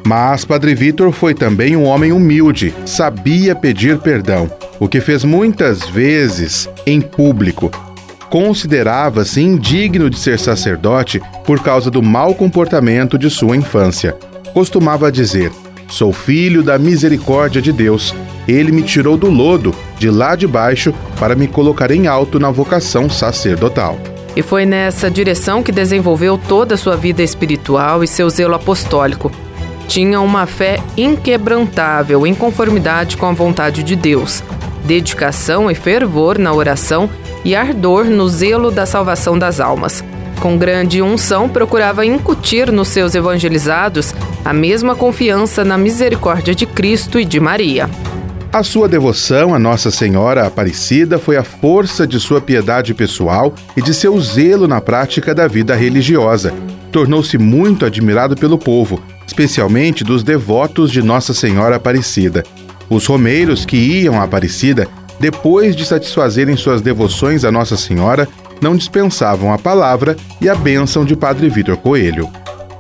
Mas 0.07 0.45
Padre 0.45 0.75
Vitor 0.75 1.13
foi 1.13 1.35
também 1.35 1.77
um 1.77 1.85
homem 1.85 2.13
humilde, 2.13 2.75
sabia 2.87 3.55
pedir 3.55 3.99
perdão, 3.99 4.51
o 4.81 4.89
que 4.89 5.01
fez 5.01 5.25
muitas 5.25 5.87
vezes 5.89 6.69
em 6.87 7.01
público. 7.01 7.71
Considerava-se 8.31 9.41
indigno 9.41 10.09
de 10.09 10.19
ser 10.19 10.39
sacerdote 10.39 11.21
por 11.45 11.61
causa 11.61 11.91
do 11.91 12.03
mau 12.03 12.35
comportamento 12.35 13.19
de 13.19 13.29
sua 13.31 13.57
infância 13.57 14.17
costumava 14.59 15.13
dizer: 15.13 15.53
Sou 15.89 16.13
filho 16.13 16.65
da 16.65 16.79
misericórdia 16.79 17.63
de 17.63 17.73
Deus. 17.73 18.15
Ele 18.47 18.73
me 18.73 18.83
tirou 18.83 19.17
do 19.17 19.31
lodo, 19.31 19.75
de 19.99 20.11
lá 20.11 20.35
de 20.35 20.47
baixo, 20.47 20.93
para 21.19 21.37
me 21.37 21.47
colocar 21.47 21.91
em 21.93 22.09
alto 22.09 22.41
na 22.41 22.51
vocação 22.51 23.09
sacerdotal. 23.09 23.97
E 24.39 24.43
foi 24.43 24.65
nessa 24.65 25.11
direção 25.11 25.65
que 25.65 25.73
desenvolveu 25.73 26.39
toda 26.39 26.77
a 26.77 26.79
sua 26.79 26.97
vida 26.97 27.25
espiritual 27.25 28.05
e 28.05 28.07
seu 28.07 28.31
zelo 28.31 28.55
apostólico. 28.55 29.33
Tinha 29.89 30.21
uma 30.21 30.47
fé 30.47 30.79
inquebrantável 30.97 32.25
em 32.25 32.37
conformidade 32.37 33.17
com 33.17 33.27
a 33.27 33.33
vontade 33.33 33.83
de 33.83 33.97
Deus, 33.97 34.45
dedicação 34.85 35.69
e 35.69 35.75
fervor 35.75 36.39
na 36.39 36.53
oração 36.53 37.11
e 37.45 37.57
ardor 37.57 38.05
no 38.05 38.29
zelo 38.29 38.71
da 38.71 38.87
salvação 38.87 39.37
das 39.37 39.59
almas. 39.59 40.05
Com 40.39 40.57
grande 40.57 41.03
unção, 41.03 41.49
procurava 41.49 42.07
incutir 42.07 42.71
nos 42.71 42.87
seus 42.87 43.17
evangelizados 43.17 44.15
a 44.45 44.53
mesma 44.53 44.95
confiança 44.95 45.65
na 45.65 45.77
misericórdia 45.77 46.55
de 46.55 46.65
Cristo 46.65 47.19
e 47.19 47.25
de 47.25 47.41
Maria. 47.41 47.91
A 48.51 48.63
sua 48.63 48.89
devoção 48.89 49.55
a 49.55 49.59
Nossa 49.59 49.91
Senhora 49.91 50.47
Aparecida 50.47 51.19
foi 51.19 51.37
a 51.37 51.45
força 51.45 52.07
de 52.07 52.19
sua 52.19 52.41
piedade 52.41 52.95
pessoal 52.95 53.55
e 53.77 53.83
de 53.83 53.93
seu 53.93 54.19
zelo 54.19 54.67
na 54.67 54.81
prática 54.81 55.35
da 55.35 55.47
vida 55.47 55.75
religiosa. 55.75 56.55
Tornou-se 56.91 57.37
muito 57.37 57.85
admirado 57.85 58.35
pelo 58.35 58.57
povo, 58.57 59.03
especialmente 59.27 60.03
dos 60.03 60.23
devotos 60.23 60.91
de 60.91 61.03
Nossa 61.03 61.35
Senhora 61.35 61.77
Aparecida. 61.77 62.43
Os 62.89 63.05
romeiros 63.05 63.67
que 63.67 63.77
iam 63.77 64.19
à 64.19 64.25
Aparecida, 64.25 64.89
depois 65.21 65.77
de 65.77 65.85
satisfazerem 65.85 66.57
suas 66.57 66.81
devoções 66.81 67.45
a 67.45 67.53
Nossa 67.53 67.77
Senhora, 67.77 68.27
não 68.63 68.75
dispensavam 68.75 69.53
a 69.53 69.59
palavra 69.59 70.17
e 70.41 70.49
a 70.49 70.55
bênção 70.55 71.05
de 71.05 71.15
Padre 71.15 71.51
Vitor 71.51 71.77
Coelho. 71.77 72.27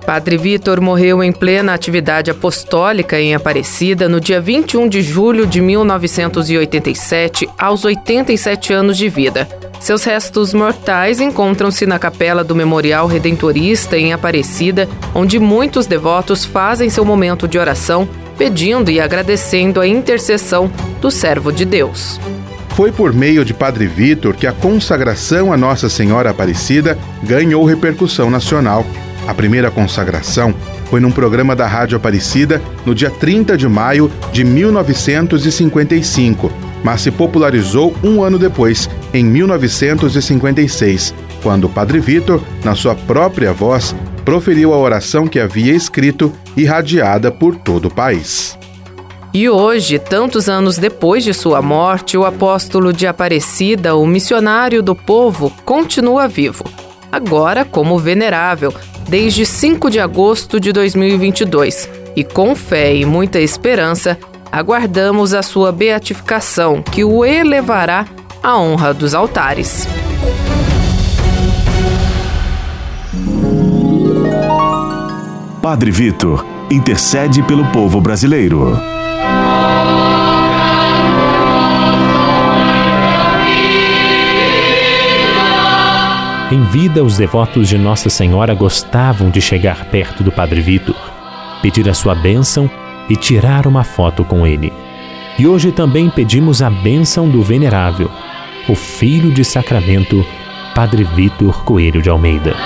Padre 0.08 0.38
Vitor 0.38 0.80
morreu 0.80 1.22
em 1.22 1.30
plena 1.30 1.74
atividade 1.74 2.30
apostólica 2.30 3.20
em 3.20 3.34
Aparecida 3.34 4.08
no 4.08 4.18
dia 4.18 4.40
21 4.40 4.88
de 4.88 5.02
julho 5.02 5.46
de 5.46 5.60
1987, 5.60 7.46
aos 7.58 7.84
87 7.84 8.72
anos 8.72 8.96
de 8.96 9.06
vida. 9.10 9.46
Seus 9.78 10.04
restos 10.04 10.54
mortais 10.54 11.20
encontram-se 11.20 11.84
na 11.84 11.98
capela 11.98 12.42
do 12.42 12.56
Memorial 12.56 13.06
Redentorista 13.06 13.98
em 13.98 14.14
Aparecida, 14.14 14.88
onde 15.14 15.38
muitos 15.38 15.86
devotos 15.86 16.42
fazem 16.42 16.88
seu 16.88 17.04
momento 17.04 17.46
de 17.46 17.58
oração, 17.58 18.08
pedindo 18.38 18.90
e 18.90 18.98
agradecendo 18.98 19.78
a 19.78 19.86
intercessão 19.86 20.72
do 21.02 21.10
servo 21.10 21.52
de 21.52 21.66
Deus. 21.66 22.18
Foi 22.70 22.90
por 22.90 23.12
meio 23.12 23.44
de 23.44 23.52
Padre 23.52 23.86
Vitor 23.86 24.34
que 24.34 24.46
a 24.46 24.52
consagração 24.52 25.52
a 25.52 25.56
Nossa 25.58 25.90
Senhora 25.90 26.30
Aparecida 26.30 26.96
ganhou 27.22 27.62
repercussão 27.66 28.30
nacional. 28.30 28.86
A 29.28 29.34
primeira 29.34 29.70
consagração 29.70 30.54
foi 30.88 31.00
num 31.00 31.10
programa 31.10 31.54
da 31.54 31.66
Rádio 31.66 31.98
Aparecida 31.98 32.62
no 32.86 32.94
dia 32.94 33.10
30 33.10 33.58
de 33.58 33.68
maio 33.68 34.10
de 34.32 34.42
1955, 34.42 36.50
mas 36.82 37.02
se 37.02 37.10
popularizou 37.10 37.94
um 38.02 38.22
ano 38.22 38.38
depois, 38.38 38.88
em 39.12 39.22
1956, 39.22 41.14
quando 41.42 41.64
o 41.64 41.68
Padre 41.68 42.00
Vitor, 42.00 42.40
na 42.64 42.74
sua 42.74 42.94
própria 42.94 43.52
voz, 43.52 43.94
proferiu 44.24 44.72
a 44.72 44.78
oração 44.78 45.28
que 45.28 45.38
havia 45.38 45.74
escrito 45.74 46.32
e 46.56 46.64
radiada 46.64 47.30
por 47.30 47.54
todo 47.54 47.88
o 47.88 47.94
país. 47.94 48.58
E 49.34 49.46
hoje, 49.46 49.98
tantos 49.98 50.48
anos 50.48 50.78
depois 50.78 51.22
de 51.22 51.34
sua 51.34 51.60
morte, 51.60 52.16
o 52.16 52.24
apóstolo 52.24 52.94
de 52.94 53.06
Aparecida, 53.06 53.94
o 53.94 54.06
missionário 54.06 54.82
do 54.82 54.94
povo, 54.94 55.52
continua 55.66 56.26
vivo. 56.26 56.64
Agora 57.12 57.62
como 57.64 57.98
venerável, 57.98 58.72
desde 59.08 59.46
5 59.46 59.90
de 59.90 59.98
agosto 59.98 60.60
de 60.60 60.72
2022 60.72 61.88
e 62.14 62.22
com 62.22 62.54
fé 62.54 62.94
e 62.94 63.04
muita 63.04 63.40
esperança, 63.40 64.18
aguardamos 64.52 65.34
a 65.34 65.42
sua 65.42 65.72
beatificação, 65.72 66.82
que 66.82 67.04
o 67.04 67.24
elevará 67.24 68.06
à 68.42 68.58
honra 68.58 68.92
dos 68.92 69.14
altares. 69.14 69.86
Padre 75.62 75.90
Vitor 75.90 76.44
intercede 76.70 77.42
pelo 77.42 77.64
povo 77.66 78.00
brasileiro. 78.00 78.97
Em 86.50 86.62
vida, 86.62 87.04
os 87.04 87.18
devotos 87.18 87.68
de 87.68 87.76
Nossa 87.76 88.08
Senhora 88.08 88.54
gostavam 88.54 89.28
de 89.28 89.38
chegar 89.38 89.84
perto 89.90 90.22
do 90.22 90.32
Padre 90.32 90.62
Vitor, 90.62 90.96
pedir 91.60 91.86
a 91.90 91.92
sua 91.92 92.14
bênção 92.14 92.70
e 93.06 93.16
tirar 93.16 93.66
uma 93.66 93.84
foto 93.84 94.24
com 94.24 94.46
ele. 94.46 94.72
E 95.38 95.46
hoje 95.46 95.70
também 95.70 96.08
pedimos 96.08 96.62
a 96.62 96.70
bênção 96.70 97.28
do 97.28 97.42
Venerável, 97.42 98.10
o 98.66 98.74
filho 98.74 99.30
de 99.30 99.44
Sacramento, 99.44 100.24
Padre 100.74 101.04
Vitor 101.04 101.62
Coelho 101.64 102.00
de 102.00 102.08
Almeida. 102.08 102.56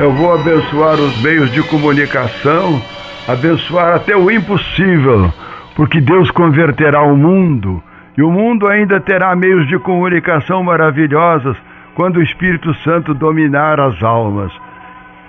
Eu 0.00 0.12
vou 0.14 0.34
abençoar 0.34 0.98
os 0.98 1.16
meios 1.22 1.52
de 1.52 1.62
comunicação, 1.62 2.82
abençoar 3.28 3.94
até 3.94 4.16
o 4.16 4.32
impossível 4.32 5.32
porque 5.76 6.00
Deus 6.00 6.30
converterá 6.30 7.02
o 7.02 7.14
mundo 7.14 7.82
e 8.16 8.22
o 8.22 8.30
mundo 8.30 8.66
ainda 8.66 8.98
terá 8.98 9.36
meios 9.36 9.68
de 9.68 9.78
comunicação 9.78 10.64
maravilhosos 10.64 11.56
quando 11.94 12.16
o 12.16 12.22
Espírito 12.22 12.72
Santo 12.76 13.12
dominar 13.12 13.78
as 13.78 14.02
almas. 14.02 14.50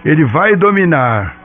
Ele 0.06 0.24
vai 0.24 0.56
dominar 0.56 1.36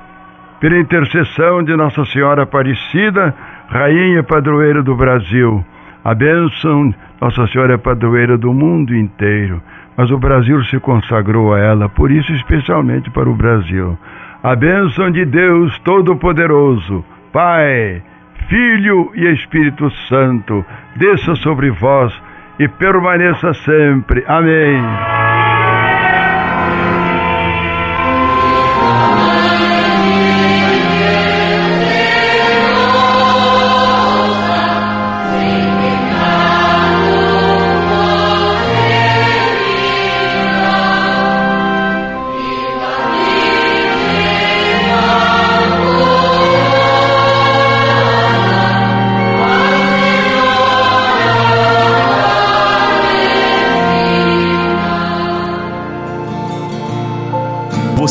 pela 0.61 0.79
intercessão 0.79 1.65
de 1.65 1.75
Nossa 1.75 2.05
Senhora 2.05 2.45
Aparecida, 2.45 3.35
Rainha 3.69 4.23
Padroeira 4.23 4.85
do 4.85 4.95
Brasil. 4.95 5.65
A 6.05 6.15
bênção 6.15 6.95
Nossa 7.21 7.47
Senhora 7.49 7.75
é 7.75 7.79
padroeira 7.79 8.38
do 8.38 8.53
mundo 8.53 8.95
inteiro, 8.95 9.61
mas 9.97 10.12
o 10.12 10.19
Brasil 10.19 10.62
se 10.65 10.79
consagrou 10.79 11.55
a 11.55 11.59
ela, 11.59 11.88
por 11.88 12.11
isso 12.11 12.33
especialmente 12.33 13.11
para 13.11 13.29
o 13.29 13.35
Brasil. 13.35 13.99
A 14.43 14.55
bênção 14.55 15.11
de 15.11 15.25
Deus 15.25 15.77
Todo-Poderoso, 15.81 17.05
Pai, 17.33 18.03
Filho 18.48 19.11
e 19.14 19.26
Espírito 19.33 19.90
Santo, 20.09 20.64
desça 20.96 21.35
sobre 21.37 21.70
vós 21.70 22.12
e 22.59 22.68
permaneça 22.68 23.52
sempre. 23.55 24.24
Amém. 24.26 24.83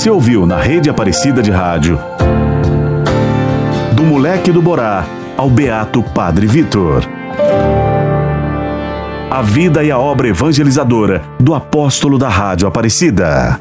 Você 0.01 0.09
ouviu 0.09 0.47
na 0.47 0.57
rede 0.57 0.89
Aparecida 0.89 1.43
de 1.43 1.51
Rádio. 1.51 1.99
Do 3.93 4.01
moleque 4.01 4.51
do 4.51 4.59
Borá 4.59 5.05
ao 5.37 5.47
Beato 5.47 6.01
Padre 6.01 6.47
Vitor. 6.47 7.03
A 9.29 9.43
vida 9.43 9.83
e 9.83 9.91
a 9.91 9.99
obra 9.99 10.27
evangelizadora 10.27 11.21
do 11.39 11.53
apóstolo 11.53 12.17
da 12.17 12.29
Rádio 12.29 12.67
Aparecida. 12.67 13.59